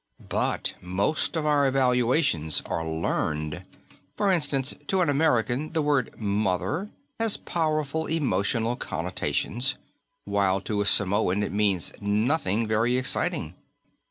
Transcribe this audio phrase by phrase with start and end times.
[0.29, 3.65] But most of our evaluations are learned.
[4.17, 6.89] For instance, to an American the word 'mother'
[7.19, 9.75] has powerful emotional connotations,
[10.25, 13.53] while to a Samoan it means nothing very exciting.